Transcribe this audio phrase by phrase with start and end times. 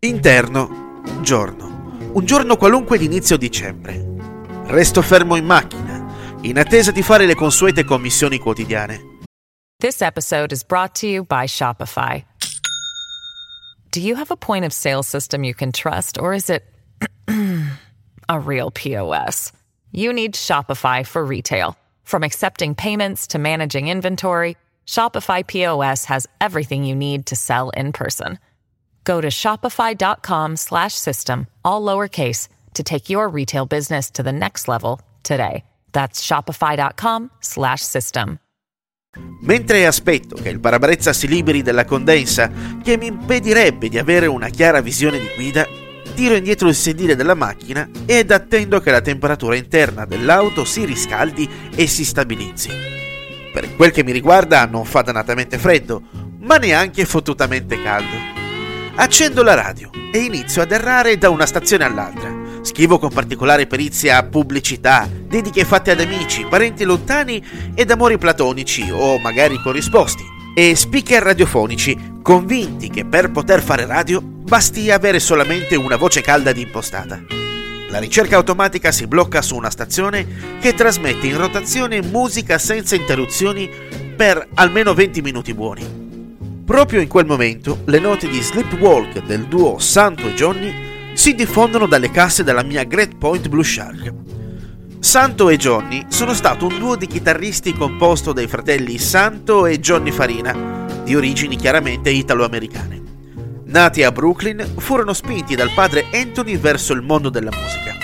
[0.00, 2.12] Interno, giorno.
[2.12, 4.00] Un giorno qualunque d'inizio dicembre.
[4.66, 9.16] Resto fermo in macchina, in attesa di fare le consuete commissioni quotidiane.
[9.80, 12.24] This episode is brought to you by Shopify.
[13.90, 16.62] Do you have a point of sale system you can trust, or is it
[18.28, 19.50] a real POS?
[19.90, 21.76] You need Shopify for retail.
[22.04, 24.56] From accepting payments to managing inventory,
[24.86, 28.38] Shopify POS has everything you need to sell in person.
[29.08, 34.68] Go to shopify.com slash system, all lowercase, to take your retail business to the next
[34.68, 35.64] level today.
[35.92, 38.38] That's shopify.com slash system.
[39.40, 42.50] Mentre aspetto che il parabrezza si liberi dalla condensa
[42.82, 45.66] che mi impedirebbe di avere una chiara visione di guida,
[46.14, 51.48] tiro indietro il sedile della macchina ed attendo che la temperatura interna dell'auto si riscaldi
[51.74, 52.70] e si stabilizzi.
[53.54, 56.02] Per quel che mi riguarda non fa dannatamente freddo,
[56.40, 58.37] ma neanche fottutamente caldo.
[59.00, 62.34] Accendo la radio e inizio ad errare da una stazione all'altra.
[62.62, 67.40] Scrivo con particolare perizia pubblicità, dediche fatte ad amici, parenti lontani
[67.76, 70.24] ed amori platonici o magari corrisposti.
[70.52, 76.50] E speaker radiofonici, convinti che per poter fare radio basti avere solamente una voce calda
[76.50, 77.22] ed impostata.
[77.90, 83.70] La ricerca automatica si blocca su una stazione che trasmette in rotazione musica senza interruzioni
[84.16, 85.97] per almeno 20 minuti buoni.
[86.68, 91.86] Proprio in quel momento le note di Sleepwalk del duo Santo e Johnny si diffondono
[91.86, 94.12] dalle casse della mia Great Point Blue Shark.
[94.98, 100.10] Santo e Johnny sono stato un duo di chitarristi composto dai fratelli Santo e Johnny
[100.10, 103.02] Farina, di origini chiaramente italo-americane.
[103.64, 107.96] Nati a Brooklyn, furono spinti dal padre Anthony verso il mondo della musica.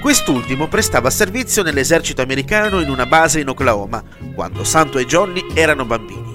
[0.00, 4.02] Quest'ultimo prestava servizio nell'esercito americano in una base in Oklahoma,
[4.34, 6.31] quando Santo e Johnny erano bambini.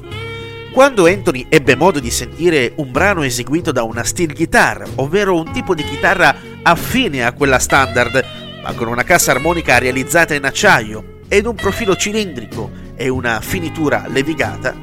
[0.77, 5.51] Quando Anthony ebbe modo di sentire un brano eseguito da una steel guitar, ovvero un
[5.51, 8.23] tipo di chitarra affine a quella standard,
[8.61, 14.05] ma con una cassa armonica realizzata in acciaio ed un profilo cilindrico e una finitura
[14.07, 14.75] levigata,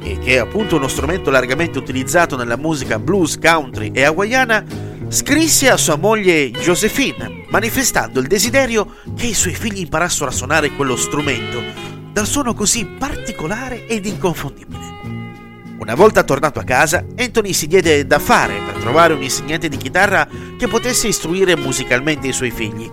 [0.00, 4.64] e che è appunto uno strumento largamente utilizzato nella musica blues, country e hawaiana,
[5.08, 10.70] scrisse a sua moglie Josephine, manifestando il desiderio che i suoi figli imparassero a suonare
[10.70, 11.60] quello strumento,
[12.12, 15.01] dal suono così particolare ed inconfondibile.
[15.82, 19.76] Una volta tornato a casa, Anthony si diede da fare per trovare un insegnante di
[19.76, 22.88] chitarra che potesse istruire musicalmente i suoi figli,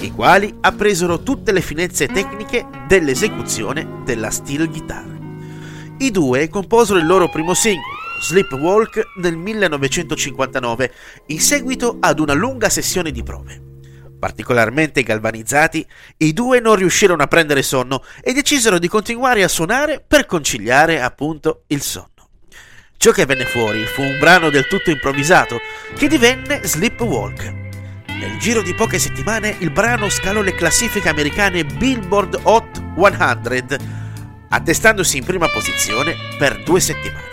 [0.00, 5.06] i quali appresero tutte le finezze tecniche dell'esecuzione della steel guitar.
[5.98, 10.92] I due composero il loro primo singolo, Sleepwalk, nel 1959,
[11.26, 13.62] in seguito ad una lunga sessione di prove.
[14.18, 15.86] Particolarmente galvanizzati,
[16.16, 21.00] i due non riuscirono a prendere sonno e decisero di continuare a suonare per conciliare
[21.00, 22.13] appunto il sonno.
[22.96, 25.60] Ciò che venne fuori fu un brano del tutto improvvisato
[25.96, 27.42] che divenne Sleepwalk.
[28.06, 33.76] Nel giro di poche settimane il brano scalò le classifiche americane Billboard Hot 100,
[34.48, 37.32] attestandosi in prima posizione per due settimane.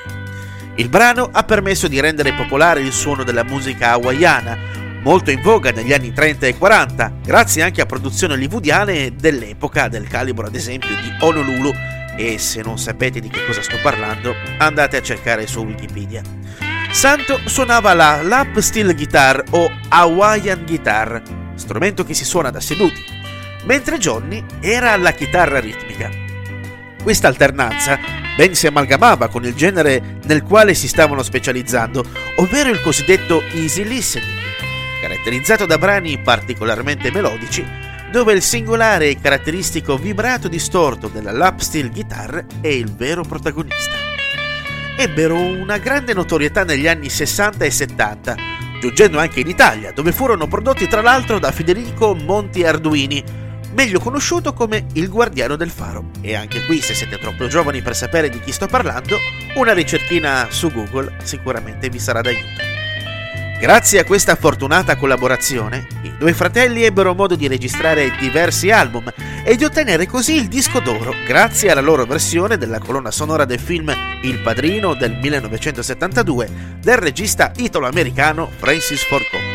[0.75, 4.57] Il brano ha permesso di rendere popolare il suono della musica hawaiana,
[5.03, 10.07] molto in voga negli anni 30 e 40, grazie anche a produzioni hollywoodiane dell'epoca del
[10.07, 11.72] calibro ad esempio di Honolulu
[12.17, 16.22] e se non sapete di che cosa sto parlando andate a cercare su Wikipedia.
[16.91, 21.22] Santo suonava la lap steel guitar o Hawaiian guitar,
[21.55, 23.03] strumento che si suona da seduti,
[23.63, 26.09] mentre Johnny era la chitarra ritmica.
[27.01, 27.97] Questa alternanza
[28.35, 32.03] ben si amalgamava con il genere nel quale si stavano specializzando,
[32.35, 34.39] ovvero il cosiddetto easy listening,
[35.02, 41.90] caratterizzato da brani particolarmente melodici dove il singolare e caratteristico vibrato distorto della lap steel
[41.90, 43.96] guitar è il vero protagonista.
[44.97, 48.35] Ebbero una grande notorietà negli anni 60 e 70,
[48.81, 53.23] giungendo anche in Italia, dove furono prodotti tra l'altro da Federico Monti Arduini,
[53.73, 56.09] meglio conosciuto come il guardiano del faro.
[56.19, 59.17] E anche qui, se siete troppo giovani per sapere di chi sto parlando,
[59.55, 62.71] una ricerchina su Google sicuramente vi sarà d'aiuto.
[63.61, 69.13] Grazie a questa fortunata collaborazione, i due fratelli ebbero modo di registrare diversi album
[69.43, 73.59] e di ottenere così il disco d'oro grazie alla loro versione della colonna sonora del
[73.59, 73.93] film
[74.23, 76.49] Il Padrino del 1972
[76.79, 79.50] del regista italo-americano Francis Ford Coppola.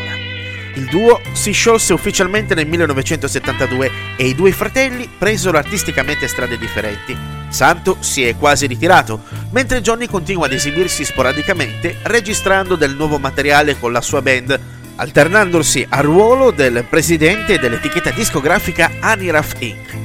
[0.77, 7.17] Il duo si sciolse ufficialmente nel 1972 e i due fratelli presero artisticamente strade differenti.
[7.49, 13.79] Santo si è quasi ritirato, mentre Johnny continua ad esibirsi sporadicamente registrando del nuovo materiale
[13.79, 14.59] con la sua band,
[14.97, 19.95] alternandosi al ruolo del presidente dell'etichetta discografica Aniraf Inc.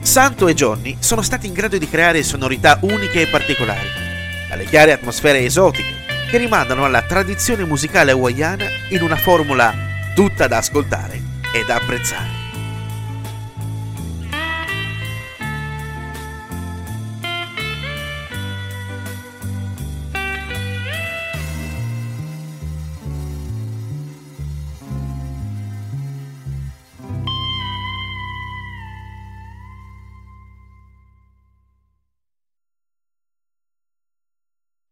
[0.00, 3.88] Santo e Johnny sono stati in grado di creare sonorità uniche e particolari,
[4.48, 9.85] dalle chiare atmosfere esotiche che rimandano alla tradizione musicale hawaiana in una formula
[10.16, 11.20] tutta da ascoltare
[11.52, 12.35] e da apprezzare.